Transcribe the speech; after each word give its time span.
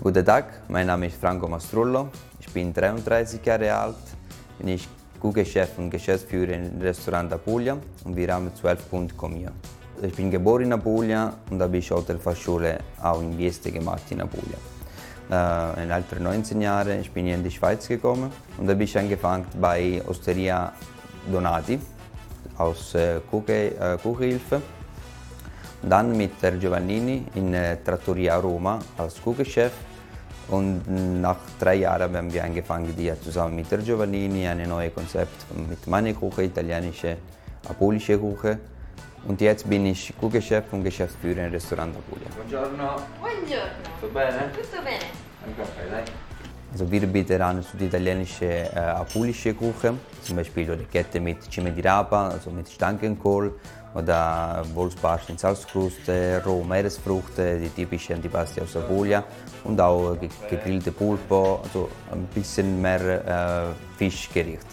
Guten 0.00 0.24
Tag, 0.24 0.62
mein 0.68 0.86
Name 0.86 1.08
ist 1.08 1.20
Franco 1.20 1.48
Mastrullo. 1.48 2.10
Ich 2.38 2.48
bin 2.52 2.72
33 2.72 3.44
Jahre 3.44 3.74
alt, 3.74 3.96
bin 4.56 4.68
ich 4.68 4.88
Küchenchef 5.20 5.76
und 5.76 5.90
Geschäftsführer 5.90 6.52
im 6.52 6.80
Restaurant 6.80 7.32
Apulia 7.32 7.76
und 8.04 8.14
wir 8.14 8.32
haben 8.32 8.54
12 8.54 8.88
Kunden 8.88 9.16
kommen. 9.16 9.50
Ich 10.00 10.14
bin 10.14 10.30
geboren 10.30 10.62
in 10.62 10.72
Apulia 10.72 11.34
und 11.50 11.60
habe 11.60 11.78
ich 11.78 11.90
Hotelfachschule 11.90 12.78
auch 13.02 13.20
in 13.20 13.36
Vieste 13.36 13.72
gemacht 13.72 14.04
in 14.10 14.20
Apulia. 14.20 14.58
Äh, 15.32 15.82
in 15.82 15.90
alter 15.90 16.20
19 16.20 16.60
Jahren 16.60 17.00
ich 17.00 17.10
bin 17.10 17.26
ich 17.26 17.34
in 17.34 17.42
die 17.42 17.50
Schweiz 17.50 17.88
gekommen 17.88 18.30
und 18.56 18.70
habe 18.70 18.84
ich 18.84 18.96
angefangen 18.96 19.46
bei 19.60 20.00
Osteria 20.06 20.74
Donati 21.32 21.80
als 22.56 22.94
äh, 22.94 23.18
Küche, 23.28 23.74
äh. 23.74 24.77
Dann 25.82 26.16
mit 26.16 26.42
der 26.42 26.52
Giovannini 26.52 27.24
in 27.34 27.54
äh, 27.54 27.76
Trattoria 27.84 28.36
Roma 28.36 28.78
als 28.96 29.22
Küchenchef 29.22 29.72
und 30.48 30.82
nach 31.20 31.36
drei 31.58 31.76
Jahren 31.76 32.16
haben 32.16 32.32
wir 32.32 32.42
angefangen, 32.42 32.94
die 32.96 33.12
zusammen 33.20 33.56
mit 33.56 33.70
der 33.70 33.78
Giovannini 33.78 34.46
ein 34.48 34.68
neues 34.68 34.94
Konzept 34.94 35.46
mit 35.54 35.86
meiner 35.86 36.12
Küche, 36.14 36.42
italienische, 36.44 37.16
apulische 37.68 38.18
Küche. 38.18 38.58
Und 39.26 39.40
jetzt 39.40 39.68
bin 39.68 39.86
ich 39.86 40.12
Küchenchef 40.20 40.64
und 40.72 40.82
Geschäftsführer 40.84 41.46
im 41.46 41.52
Restaurant 41.52 41.94
Apulia. 41.96 42.28
Buongiorno, 42.34 42.96
Buongiorno, 43.20 43.72
tutto 44.00 44.12
bene? 44.12 44.50
tutto 44.52 44.82
bene? 44.82 45.04
Ein 45.44 45.56
Kaffee, 45.56 45.90
dai. 45.90 46.04
Also 46.70 46.90
wir 46.90 47.06
bieten 47.06 47.40
an 47.40 47.64
die 47.80 47.86
italienische 47.86 48.44
äh, 48.44 48.78
apulische 48.78 49.54
Küche, 49.54 49.94
zum 50.22 50.36
Beispiel 50.36 50.70
Orecchiette 50.70 51.18
mit 51.18 51.50
Cime 51.50 51.72
di 51.72 51.80
Rapa, 51.80 52.28
also 52.28 52.50
mit 52.50 52.68
Stangenkohl 52.68 53.54
oder 53.94 54.62
Wolfsbarsch 54.74 55.30
in 55.30 55.38
Salzkruste, 55.38 56.42
rohe 56.44 56.64
Meeresfrüchte, 56.64 57.58
die 57.58 57.70
typische 57.70 58.14
Antipasti 58.14 58.60
aus 58.60 58.76
Apulia 58.76 59.24
und 59.64 59.80
auch 59.80 60.14
ge 60.20 60.28
gegrillte 60.50 60.92
Pulpo, 60.92 61.60
also 61.64 61.88
ein 62.12 62.26
bisschen 62.34 62.80
mehr 62.82 63.02
äh, 63.02 63.96
Fischgericht. 63.96 64.66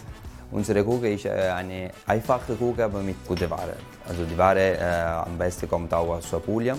Unsere 0.51 0.83
Küche 0.83 1.07
ist 1.07 1.25
äh, 1.25 1.49
eine 1.49 1.91
einfache 2.05 2.55
Küche, 2.55 2.85
aber 2.85 2.99
mit 2.99 3.25
guter 3.25 3.49
Ware. 3.49 3.77
Also 4.07 4.25
die 4.25 4.37
Ware 4.37 4.77
äh, 4.77 4.83
am 5.25 5.37
besten 5.37 5.69
kommt 5.69 5.93
auch 5.93 6.09
aus 6.09 6.33
Apulia. 6.33 6.75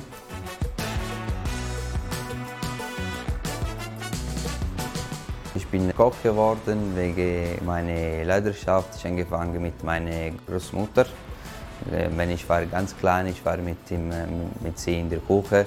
Bin 5.78 5.94
Koch 5.94 6.14
geworden 6.22 6.96
wegen 6.96 7.64
meiner 7.66 8.24
Leidenschaft. 8.24 8.96
Ich 8.96 9.04
angefangen 9.04 9.60
mit 9.60 9.84
meiner 9.84 10.30
Großmutter. 10.48 11.04
Äh, 11.92 12.08
Wenn 12.16 12.30
ich 12.30 12.48
war 12.48 12.64
ganz 12.64 12.96
klein, 12.96 13.26
ich 13.26 13.44
war 13.44 13.58
mit, 13.58 13.90
ihm, 13.90 14.10
äh, 14.10 14.26
mit 14.60 14.78
sie 14.78 15.00
in 15.00 15.10
der 15.10 15.18
Küche 15.18 15.66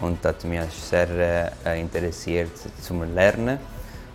und 0.00 0.24
hat 0.24 0.44
mich 0.44 0.60
sehr 0.70 1.50
äh, 1.66 1.80
interessiert 1.80 2.52
zum 2.80 3.02
Lernen. 3.14 3.58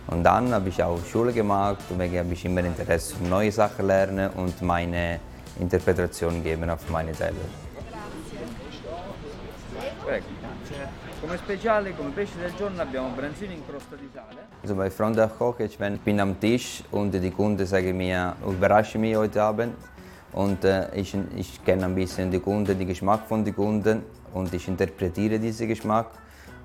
Und 0.06 0.24
dann 0.24 0.52
habe 0.54 0.70
ich 0.70 0.82
auch 0.82 0.98
Schule 1.04 1.32
gemacht 1.32 1.84
und 1.90 1.98
deswegen 1.98 2.20
habe 2.24 2.32
ich 2.32 2.44
immer 2.44 2.64
Interesse 2.64 3.14
um 3.20 3.28
neue 3.28 3.52
Sachen 3.52 3.86
lernen 3.86 4.30
und 4.30 4.62
meine 4.62 5.20
Interpretation 5.60 6.42
geben 6.42 6.70
auf 6.70 6.88
meine 6.88 7.12
Teller. 7.12 7.48
Prego. 10.04 11.03
Come 11.24 11.38
speciale, 11.38 11.94
come 11.96 12.10
pesce 12.10 12.36
del 12.38 12.52
giorno 12.54 12.82
abbiamo 12.82 13.08
branzini 13.08 13.54
in 13.54 13.66
crosta 13.66 13.96
di 13.96 14.06
sale. 14.12 14.46
Also 14.60 14.74
bei 14.74 14.90
Freunde 14.90 15.26
Koch, 15.38 15.58
ich 15.60 15.78
wenn- 15.78 15.98
bin 16.04 16.20
am 16.20 16.38
Tisch 16.38 16.82
und 16.90 17.12
die 17.14 17.30
Kunden 17.30 17.64
sagen 17.64 17.96
mir, 17.96 18.36
überrasche 18.46 18.98
mich 18.98 19.16
heute 19.16 19.40
Abend. 19.42 19.74
Und 20.32 20.64
äh, 20.64 20.94
ich, 20.94 21.16
ich 21.34 21.64
kenne 21.64 21.86
ein 21.86 21.94
bisschen 21.94 22.30
die 22.30 22.40
Kunden, 22.40 22.76
den 22.76 22.86
Geschmack 22.86 23.26
von 23.26 23.42
den 23.42 23.54
Kunden 23.54 24.02
und 24.34 24.52
ich 24.52 24.68
interpretiere 24.68 25.38
diesen 25.38 25.66
Geschmack. 25.66 26.08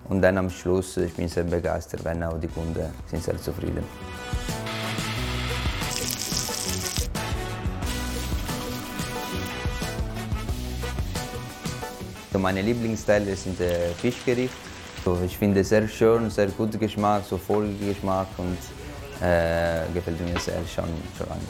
Und 0.10 0.22
dann 0.22 0.38
am 0.38 0.50
Schluss, 0.50 0.98
ich 0.98 1.14
bin 1.14 1.30
sehr 1.30 1.46
begeistert, 1.46 2.04
wenn 2.04 2.22
auch 2.24 2.38
die 2.38 2.50
Kunden 2.50 2.94
sind 3.06 3.24
sehr 3.24 3.38
zufrieden. 3.38 3.86
So, 12.40 12.44
Meine 12.44 12.62
Lieblingsteile 12.62 13.36
sind 13.36 13.60
äh, 13.60 13.90
Fischgericht. 13.98 14.54
So, 15.04 15.18
ich 15.26 15.38
finde 15.38 15.62
sehr 15.64 15.88
schön, 15.88 16.30
sehr 16.30 16.48
guter 16.48 16.78
Geschmack, 16.78 17.24
so 17.30 17.38
voller 17.38 17.68
Geschmack 17.86 18.28
und 18.38 18.58
äh, 19.22 19.82
gefällt 19.94 20.20
mir 20.22 20.40
sehr 20.40 20.62
schon 20.74 20.86
lange. 21.20 21.42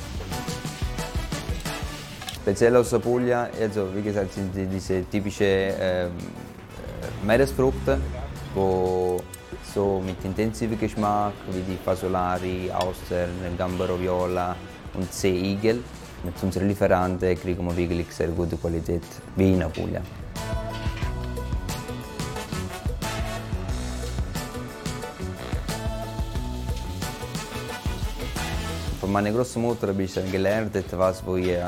Speziell 2.42 2.76
aus 2.76 2.92
Apulia, 2.94 3.50
also 3.62 3.88
wie 3.96 4.02
gesagt, 4.02 4.34
sind 4.34 4.56
die, 4.56 4.66
diese 4.66 5.08
typischen 5.10 5.46
ähm, 5.46 6.12
äh, 6.12 7.26
Meeresfrüchte, 7.26 8.00
wo 8.56 9.22
so 9.74 10.02
mit 10.04 10.24
intensivem 10.26 10.80
Geschmack 10.80 11.34
wie 11.52 11.62
die 11.72 11.78
Fasolari, 11.86 12.72
Austern, 12.72 13.30
Gambero 13.58 14.00
Viola 14.00 14.56
und 14.96 15.14
Seeigel. 15.14 15.84
Mit 16.24 16.34
unseren 16.42 16.68
Lieferanten 16.68 17.40
kriegen 17.40 17.64
wir 17.66 17.78
wirklich 17.78 18.12
sehr 18.12 18.30
gute 18.30 18.58
Qualität 18.58 19.04
wie 19.36 19.54
in 19.54 19.62
Apulia. 19.62 20.02
Von 29.10 29.14
meiner 29.24 29.32
Großmutter 29.32 29.88
habe 29.88 30.04
ich 30.04 30.14
gelernt, 30.32 30.76
etwas, 30.76 31.26
wo 31.26 31.36
ich 31.36 31.48
äh, 31.48 31.64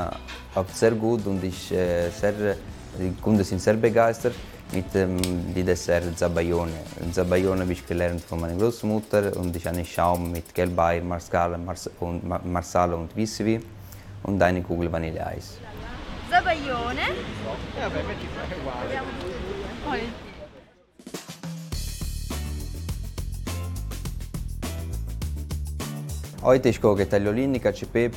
auch 0.54 0.64
sehr 0.72 0.92
gut 0.92 1.26
und 1.26 1.42
ich, 1.42 1.72
äh, 1.72 2.08
sehr, 2.10 2.54
die 2.96 3.12
Kunden 3.20 3.42
sind 3.42 3.60
sehr 3.60 3.74
begeistert 3.74 4.34
mit 4.72 4.94
dem 4.94 5.18
die 5.52 5.64
Dessert 5.64 6.16
Zabayone. 6.16 6.70
Zabayone 7.10 7.62
habe 7.62 7.72
ich 7.72 7.84
gelernt 7.84 8.20
von 8.20 8.38
meiner 8.38 8.54
Großmutter 8.54 9.36
und 9.36 9.56
ich 9.56 9.66
einen 9.66 9.84
Schaum 9.84 10.30
mit 10.30 10.54
Gelbei, 10.54 11.00
Marsala 11.00 11.58
Mars 11.58 11.90
und 11.98 12.22
Ma- 12.28 12.40
Marsala 12.44 12.94
und 12.94 13.16
Wissevi 13.16 13.58
und 14.22 14.40
eine 14.40 14.62
Kugel 14.62 14.92
Vanilleeis. 14.92 15.58
Zabaglione. 16.30 17.06
E 17.76 17.80
vabbè, 17.82 18.02
metti 18.06 18.26
uguale. 18.60 19.02
Poi 19.84 20.00
Heute 26.44 26.70
ich 26.70 26.80
koche 26.80 27.06
Tagliolini 27.08 27.60
cacio 27.60 27.86
e 27.92 28.10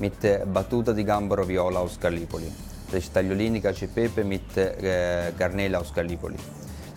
mit 0.00 0.46
Battuta 0.50 0.94
di 0.94 1.04
Gambero 1.04 1.44
Viola 1.44 1.80
aus 1.80 1.98
Gallipoli. 1.98 2.50
Das 2.86 3.02
ist 3.02 3.12
Tagliolini 3.12 3.60
cacio 3.60 3.88
e 3.94 4.24
mit 4.24 4.56
äh, 4.56 5.32
Garnele 5.36 5.78
aus 5.78 5.92
Gallipoli. 5.92 6.36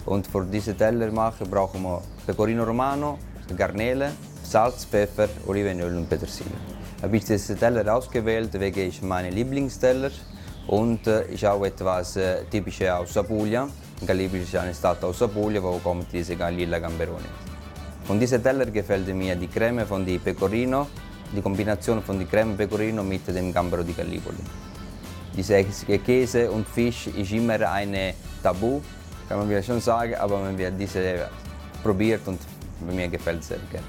Und 0.05 0.27
für 0.27 0.45
diese 0.45 0.73
Teller 0.73 1.11
machen 1.11 1.49
brauchen 1.49 1.83
wir 1.83 2.01
Pecorino 2.25 2.63
Romano, 2.63 3.19
Garnele, 3.57 4.13
Salz, 4.43 4.85
Pfeffer, 4.85 5.27
Olivenöl 5.45 5.93
und 5.93 6.09
Petersilie. 6.09 6.53
Habe 7.01 7.17
ich 7.17 7.25
diese 7.25 7.57
Teller 7.57 7.93
ausgewählt, 7.93 8.57
wegen 8.57 8.87
ich 8.87 9.01
meine 9.01 9.29
Lieblingsteller 9.29 10.11
und 10.67 11.05
äh, 11.05 11.25
ich 11.25 11.45
auch 11.45 11.65
etwas 11.65 12.15
äh, 12.15 12.45
typisches 12.49 12.89
aus 12.91 13.17
Apulia. 13.17 13.67
Gallipoli 14.07 14.43
ist 14.43 14.55
eine 14.55 14.73
Stadt 14.73 15.03
aus 15.03 15.21
Apulia, 15.21 15.61
wo 15.61 15.79
kommt 15.79 16.13
diese 16.13 16.35
Lilla 16.35 16.79
Gamberoni. 16.79 17.50
Von 18.11 18.19
diesen 18.19 18.43
Teller 18.43 18.65
gefällt 18.65 19.07
mir 19.15 19.37
die 19.37 19.47
Creme 19.47 19.85
von 19.85 20.05
die 20.05 20.19
Pecorino, 20.19 20.85
die 21.33 21.41
Kombination 21.41 22.03
von 22.03 22.19
die 22.19 22.25
Creme 22.25 22.57
Pecorino 22.57 23.01
mit 23.03 23.25
dem 23.25 23.53
Gambero 23.53 23.83
di 23.83 23.93
Gallipoli. 23.93 24.43
Diese 25.33 25.63
Käse 25.97 26.51
und 26.51 26.67
Fisch 26.67 27.07
ist 27.07 27.31
immer 27.31 27.57
ein 27.71 28.13
Tabu, 28.43 28.81
kann 29.29 29.47
man 29.47 29.63
schon 29.63 29.79
sagen, 29.79 30.15
aber 30.15 30.43
wenn 30.45 30.57
wir 30.57 30.71
diese 30.71 31.29
probiert 31.81 32.27
und 32.27 32.41
mir 32.81 33.07
gefällt 33.07 33.45
sehr 33.45 33.59
gerne. 33.71 33.87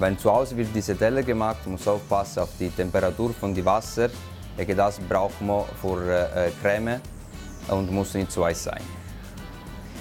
Wenn 0.00 0.18
zu 0.18 0.28
Hause 0.28 0.56
wird 0.56 0.70
diese 0.74 0.96
Teller 0.96 1.22
gemacht, 1.22 1.64
muss 1.68 1.86
aufpassen 1.86 2.40
auf 2.40 2.50
die 2.58 2.70
Temperatur 2.70 3.32
von 3.34 3.54
dem 3.54 3.64
Wasser, 3.64 4.10
das 4.76 4.98
braucht 4.98 5.40
man 5.40 5.62
für 5.80 6.50
Creme 6.60 7.00
und 7.68 7.88
muss 7.92 8.14
nicht 8.14 8.32
zu 8.32 8.44
heiß 8.44 8.64
sein. 8.64 8.82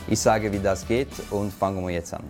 Ich 0.08 0.20
sage, 0.20 0.52
wie 0.52 0.58
das 0.58 0.88
geht 0.88 1.12
und 1.30 1.54
fangen 1.54 1.86
wir 1.86 1.94
jetzt 1.94 2.16
an. 2.16 2.24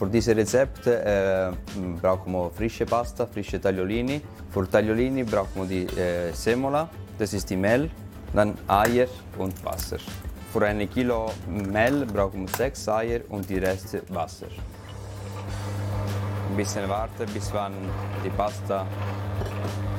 Für 0.00 0.06
dieses 0.06 0.34
Rezept 0.34 0.86
äh, 0.86 1.50
brauchen 2.00 2.32
wir 2.32 2.50
frische 2.56 2.86
Pasta, 2.86 3.26
frische 3.26 3.60
Tagliolini. 3.60 4.22
Für 4.48 4.66
Tagliolini 4.66 5.24
brauchen 5.24 5.56
wir 5.56 5.66
die 5.66 6.00
äh, 6.00 6.32
Semola, 6.32 6.88
das 7.18 7.34
ist 7.34 7.50
die 7.50 7.56
Mehl, 7.56 7.90
dann 8.32 8.56
Eier 8.66 9.08
und 9.36 9.62
Wasser. 9.62 9.98
Für 10.54 10.64
ein 10.64 10.88
Kilo 10.88 11.30
Mehl 11.46 12.06
brauchen 12.06 12.46
wir 12.46 12.56
sechs 12.56 12.88
Eier 12.88 13.20
und 13.28 13.50
die 13.50 13.58
Rest 13.58 13.98
Wasser. 14.08 14.46
Ein 16.48 16.56
bisschen 16.56 16.88
warten, 16.88 17.26
bis 17.34 17.52
wann 17.52 17.74
die 18.24 18.30
Pasta 18.30 18.86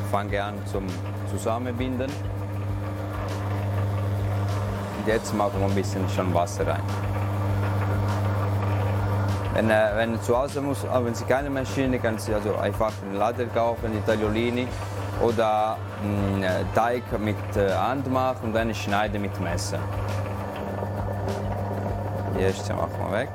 fange 0.09 0.43
an 0.43 0.55
zum 0.65 0.87
Zusammenbinden. 1.29 2.09
Und 4.97 5.07
jetzt 5.07 5.31
machen 5.35 5.59
wir 5.59 5.67
ein 5.67 5.75
bisschen 5.75 6.09
schon 6.09 6.33
Wasser 6.33 6.65
rein. 6.65 7.10
Wenn, 9.53 9.69
äh, 9.69 9.91
wenn 9.95 10.21
zu 10.21 10.37
Hause 10.37 10.61
muss, 10.61 10.83
äh, 10.83 10.87
wenn 11.05 11.13
Sie 11.13 11.25
keine 11.25 11.49
Maschine, 11.49 11.99
können 11.99 12.19
Sie 12.19 12.33
also 12.33 12.55
einfach 12.55 12.93
einen 13.03 13.17
Laden 13.17 13.53
kaufen, 13.53 13.91
die 13.93 14.01
Tagliolini 14.01 14.67
oder 15.21 15.77
mh, 16.03 16.47
Teig 16.73 17.03
mit 17.19 17.35
äh, 17.57 17.73
Hand 17.73 18.11
machen 18.11 18.45
und 18.45 18.53
dann 18.53 18.73
schneiden 18.73 19.21
mit 19.21 19.39
Messer. 19.41 19.79
Die 22.37 22.43
erste 22.43 22.73
machen 22.73 22.93
wir 22.99 23.19
weg. 23.19 23.29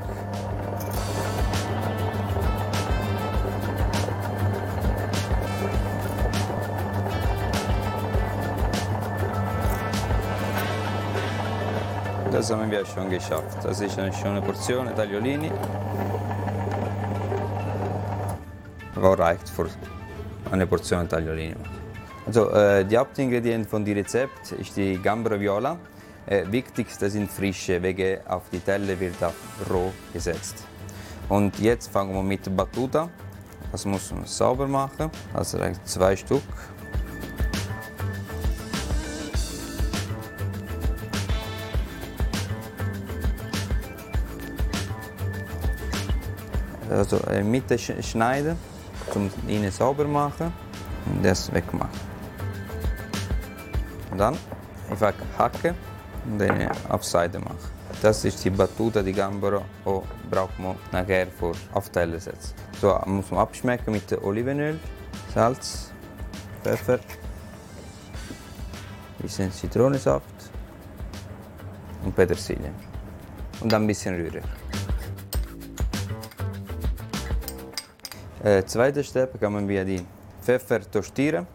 Das 12.37 12.51
haben 12.51 12.71
wir 12.71 12.85
schon 12.85 13.09
geschafft. 13.09 13.65
Das 13.65 13.81
ist 13.81 13.99
eine 13.99 14.13
schöne 14.13 14.43
Portion 14.43 14.95
Tagliolini. 14.95 15.51
Aber 18.95 19.19
reicht 19.19 19.49
für 19.49 19.71
eine 20.51 20.67
Portion 20.67 21.09
Tagliolini. 21.09 21.55
Also, 22.27 22.51
äh, 22.51 22.85
die 22.85 22.99
Hauptingredienten 22.99 23.67
von 23.67 23.87
dem 23.87 23.97
Rezept 23.97 24.53
ist 24.53 24.77
die 24.77 24.99
Gambero 24.99 25.41
Viola. 25.41 25.79
Äh, 26.27 26.45
wichtig, 26.51 26.89
das 27.01 27.13
sind 27.13 27.31
frische, 27.31 27.83
wegen 27.83 28.19
auf 28.29 28.43
die 28.53 28.61
Teller 28.61 29.01
wird 29.01 29.25
auf 29.25 29.35
roh 29.71 29.91
gesetzt. 30.13 30.63
Und 31.31 31.59
jetzt 31.59 31.91
fangen 31.91 32.13
wir 32.13 32.23
mit 32.23 32.55
Battuta. 32.55 33.09
Das 33.73 33.87
muss 33.87 34.13
man 34.13 34.27
sauber 34.27 34.69
machen. 34.69 35.11
Das 35.33 35.55
reicht 35.59 35.89
zwei 35.89 36.15
Stück. 36.15 36.43
Also 46.91 47.17
in 47.17 47.33
der 47.33 47.45
Mitte 47.45 47.79
schneiden, 47.79 48.57
um 49.15 49.31
ihn 49.49 49.71
sauber 49.71 50.07
machen 50.07 50.53
und 51.07 51.25
das 51.25 51.53
wegmachen. 51.53 52.01
Und 54.11 54.19
dann 54.19 54.37
einfach 54.91 55.15
hacken 55.39 55.75
und 56.25 56.71
auf 56.89 57.05
Seite 57.05 57.39
machen. 57.39 57.77
Das 58.03 58.25
ist 58.25 58.45
die 58.45 58.51
Battuta 58.51 59.03
di 59.03 59.13
Gambero, 59.13 59.63
die 59.85 60.29
braucht 60.31 60.59
man 60.59 60.77
nachher 60.93 61.27
für 61.29 61.53
auf 61.73 61.89
Teller 61.89 62.21
setzen. 62.21 62.55
So 62.81 62.99
muss 63.07 63.31
man 63.31 63.41
abschmecken 63.41 63.93
mit 63.93 64.13
Olivenöl, 64.23 64.79
Salz, 65.35 65.93
Pfeffer, 66.63 66.99
bisschen 69.19 69.51
Zitronensaft 69.51 70.25
und 72.05 72.15
Petersilie. 72.15 72.71
Und 73.61 73.73
dann 73.73 73.85
ein 73.85 73.87
bisschen 73.87 74.15
rühren. 74.15 74.43
Äh, 78.47 78.65
zweiter 78.65 79.03
Step 79.03 79.41
kann 79.41 79.69
wir 79.69 79.85
die 79.85 80.07
Pfeffer 80.41 80.81
tostieren. 80.89 81.49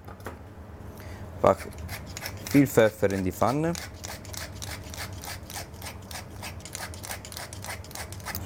Pack 1.41 1.69
viel 2.49 2.67
Pfeffer 2.67 3.09
in 3.13 3.23
die 3.23 3.31
Pfanne. 3.31 3.71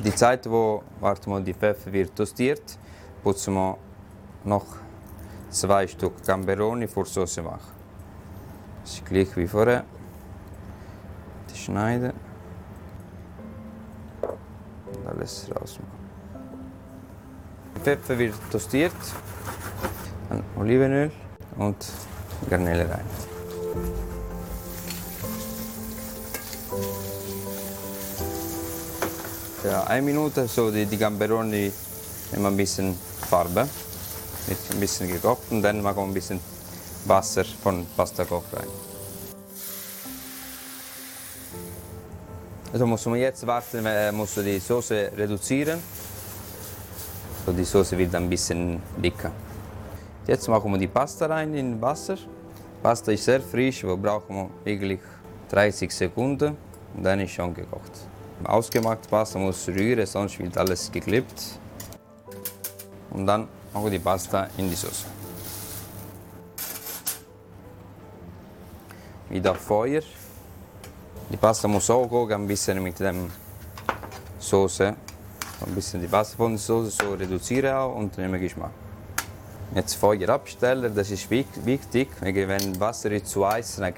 Die 0.04 0.14
Zeit, 0.14 0.48
wo 0.48 0.84
warte 1.00 1.28
mal, 1.28 1.42
die 1.44 1.56
Pfeffer 1.56 1.92
wird 1.92 2.16
tostiert, 2.16 2.78
putzen 3.24 3.56
wir 3.56 3.80
noch 4.44 4.68
zwei 5.50 5.88
Stück 5.88 6.24
Gamberoni 6.24 6.88
für 6.88 7.04
Soße 7.04 7.42
machen. 7.42 7.74
Das 8.84 8.94
ist 8.94 9.06
gleich 9.08 9.36
wie 9.36 9.48
vorher. 9.48 9.86
Die 11.50 11.58
schneiden 11.58 12.14
und 14.22 15.08
alles 15.08 15.50
rausmachen. 15.50 16.05
Pfeffer 17.86 18.18
wird 18.18 18.34
tostiert, 18.52 18.96
dann 20.30 20.42
Olivenöl 20.60 21.12
und 21.56 21.76
Garnele 22.50 22.90
rein. 22.90 23.06
Ja, 29.64 29.84
eine 29.84 30.02
Minute 30.02 30.48
so 30.48 30.72
die, 30.72 30.88
die 30.88 30.98
Gamberoni 30.98 31.72
nehmen 32.32 32.46
ein 32.48 32.58
bisschen 32.58 32.98
Farbe, 33.30 33.70
wird 34.48 34.60
ein 34.72 34.80
bisschen 34.80 35.08
gekocht 35.08 35.44
und 35.52 35.62
dann 35.62 35.84
machen 35.84 35.98
wir 35.98 36.04
ein 36.06 36.14
bisschen 36.16 36.40
Wasser 37.06 37.46
von 37.46 37.86
Pasta 37.96 38.26
Koch 38.26 38.46
rein. 38.52 38.68
Also 42.74 42.88
muss 42.88 43.06
man 43.06 43.20
jetzt 43.20 43.46
warten, 43.46 43.86
äh, 43.86 44.12
muss 44.12 44.34
die 44.34 44.58
Soße 44.58 45.12
reduzieren. 45.16 45.80
So 47.46 47.52
die 47.52 47.64
Soße 47.64 47.96
wird 47.96 48.16
ein 48.16 48.28
bisschen 48.28 48.82
dicker. 48.98 49.32
Jetzt 50.26 50.48
machen 50.48 50.72
wir 50.72 50.80
die 50.80 50.88
Pasta 50.88 51.28
rein 51.28 51.54
in 51.54 51.80
Wasser. 51.80 52.18
Pasta 52.82 53.12
ist 53.12 53.26
sehr 53.26 53.40
frisch, 53.40 53.84
wir 53.84 53.96
brauchen 53.96 54.50
wirklich 54.64 55.00
30 55.50 55.92
Sekunden 55.92 56.58
und 56.96 57.04
dann 57.04 57.20
ist 57.20 57.32
schon 57.32 57.54
gekocht. 57.54 57.92
Ausgemachte 58.44 59.08
Pasta 59.08 59.38
muss 59.38 59.68
rühren, 59.68 60.08
sonst 60.08 60.40
wird 60.40 60.58
alles 60.58 60.92
geklebt. 60.92 61.60
Und 63.12 63.28
dann 63.28 63.48
machen 63.72 63.86
wir 63.86 63.92
die 63.92 64.00
Pasta 64.00 64.50
in 64.58 64.68
die 64.68 64.76
Soße. 64.76 65.06
Wieder 69.30 69.54
Feuer. 69.54 70.02
Die 71.30 71.38
Pasta 71.38 71.68
muss 71.68 71.90
auch 71.92 72.30
ein 72.32 72.48
bisschen 72.48 72.82
mit 72.82 73.00
dem 73.00 73.32
Soße. 74.40 74.96
Ein 75.62 75.74
bisschen 75.74 76.02
die 76.02 76.12
Wasser 76.12 76.36
von 76.36 76.52
der 76.52 76.60
Soße 76.60 76.92
so 76.92 77.14
reduzieren 77.14 77.74
auch 77.76 77.96
und 77.96 78.18
nehmen 78.18 78.40
Geschmack. 78.40 78.72
Jetzt 79.74 79.96
Feuer 79.96 80.30
abstellen, 80.30 80.94
das 80.94 81.12
ist 81.12 81.30
wichtig. 81.32 82.10
Wenn 82.22 82.80
Wasser 82.80 83.12
ist 83.12 83.28
zu 83.28 83.48
heiß, 83.48 83.78
dann 83.78 83.94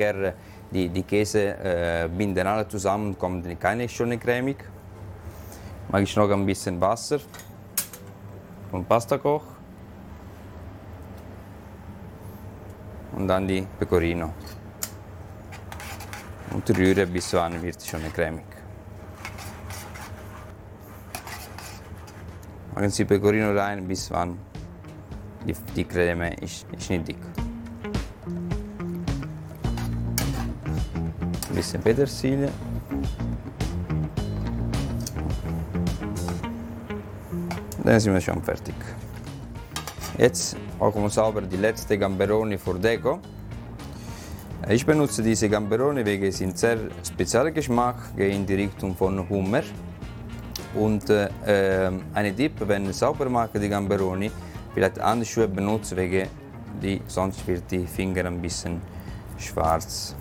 die, 0.72 0.90
die 0.90 1.04
Käse 1.04 1.56
äh, 1.58 2.10
binden 2.10 2.46
alle 2.46 2.68
zusammen, 2.68 3.18
kommt 3.18 3.60
keine 3.60 3.88
schöne 3.90 4.18
cremig. 4.18 4.58
Mache 5.90 6.04
ich 6.04 6.16
noch 6.16 6.30
ein 6.30 6.46
bisschen 6.46 6.80
Wasser 6.80 7.20
und 8.72 8.88
Pastakoch. 8.88 9.44
Und 13.16 13.28
dann 13.28 13.48
die 13.48 13.66
Pecorino. 13.80 14.34
Und 16.52 16.78
rühren 16.78 17.12
bis 17.12 17.34
wann 17.34 17.62
wird 17.62 17.82
schon 17.84 18.02
cremig. 18.14 18.57
Machen 22.78 22.92
Sie 22.92 23.06
Pecorino 23.06 23.54
rein 23.54 23.88
bis 23.88 24.12
wann 24.12 24.38
die, 25.48 25.56
die 25.76 25.84
Creme 25.84 26.34
ist, 26.40 26.68
ist 26.78 26.92
nicht 26.92 27.08
dick. 27.08 27.18
Ein 31.50 31.56
bisschen 31.56 31.82
Petersilie. 31.82 32.50
Dann 37.84 38.00
sind 38.00 38.14
wir 38.14 38.22
schon 38.22 38.44
fertig. 38.44 38.76
Jetzt 40.20 40.56
machen 40.80 41.02
wir 41.02 41.10
sauber 41.10 41.42
die 41.42 41.58
letzte 41.58 41.98
Gamberoni 41.98 42.60
für 42.60 42.78
Deko. 42.78 43.20
Ich 44.70 44.86
benutze 44.86 45.24
diese 45.24 45.50
Gamberoni 45.50 46.06
wegen 46.06 46.32
sie 46.32 46.52
sehr 46.54 46.78
spezieller 47.04 47.50
Geschmack, 47.50 48.16
gehen 48.16 48.42
in 48.42 48.46
die 48.46 48.54
Richtung 48.54 48.96
von 48.96 49.28
Hummer. 49.28 49.64
Und 50.74 51.10
äh, 51.10 51.30
eine 52.14 52.36
Tipp, 52.36 52.54
wenn 52.60 52.92
sauber 52.94 53.30
mache 53.30 53.60
die 53.60 53.70
Gamberoni, 53.70 54.32
vielleicht 54.74 55.02
Handschuhe 55.02 55.48
benutzen, 55.48 55.98
wegen 55.98 56.28
die, 56.82 57.02
sonst 57.08 57.48
wird 57.48 57.70
die 57.72 57.88
Finger 57.88 58.26
ein 58.26 58.42
bisschen 58.42 58.82
schwarz. 59.38 60.16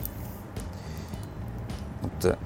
Und 2.03 2.25
äh, 2.25 2.37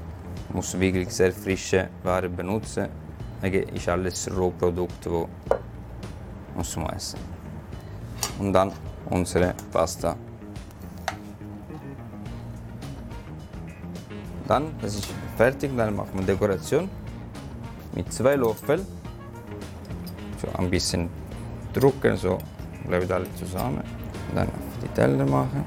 muss 0.52 0.78
wirklich 0.78 1.10
sehr 1.10 1.32
frische 1.32 1.88
Ware 2.02 2.28
benutzen, 2.28 2.88
wegen 3.40 3.68
ist 3.74 3.88
alles 3.88 4.28
Rohprodukt, 4.34 5.08
wo 5.08 5.28
muss 6.56 6.76
man 6.76 6.90
essen. 6.90 7.20
Und 8.38 8.52
dann 8.52 8.72
unsere 9.08 9.54
Pasta. 9.70 10.16
Dann, 14.48 14.72
das 14.82 14.96
ist 14.96 15.08
fertig, 15.36 15.70
dann 15.76 15.94
machen 15.94 16.10
wir 16.14 16.22
Dekoration 16.22 16.88
mit 17.92 18.12
zwei 18.12 18.36
Löffeln. 18.36 18.86
So 20.40 20.48
ein 20.58 20.70
bisschen 20.70 21.08
drücken, 21.72 22.16
so 22.16 22.38
bleibt 22.86 23.10
alles 23.10 23.28
zusammen. 23.36 23.84
Dann 24.34 24.48
auf 24.48 24.78
die 24.82 24.88
Teller 24.88 25.26
machen 25.26 25.64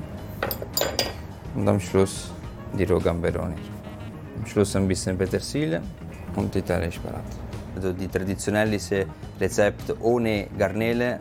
und 1.56 1.68
am 1.68 1.80
Schluss 1.80 2.32
die 2.78 2.86
Rogamberoni. 2.86 3.56
Am 4.40 4.46
Schluss 4.46 4.76
ein 4.76 4.88
bisschen 4.88 5.18
Petersilie 5.18 5.82
und 6.36 6.54
die 6.56 6.62
Teller 6.62 6.88
ist 6.88 7.02
bereit. 7.04 7.22
Also 7.76 7.92
die 7.92 8.08
traditionelles 8.08 8.90
Rezept 9.40 9.96
ohne 10.02 10.48
Garnele 10.58 11.20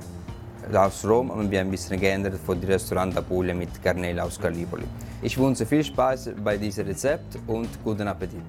aus 0.73 1.05
Rom 1.05 1.31
haben 1.31 1.51
wir 1.51 1.61
ein 1.61 1.71
bisschen 1.71 1.99
geändert 1.99 2.39
von 2.47 2.61
dem 2.61 2.71
Restaurant 2.71 3.17
Apulia 3.17 3.55
mit 3.55 3.83
Garnele 3.83 4.23
aus 4.23 4.41
Gallipoli. 4.41 4.85
Ich 5.21 5.37
wünsche 5.39 5.67
viel 5.67 5.85
Spaß 5.85 6.31
bei 6.43 6.57
diesem 6.57 6.87
Rezept 6.87 7.39
und 7.47 7.69
guten 7.85 8.09
Appetit. 8.09 8.43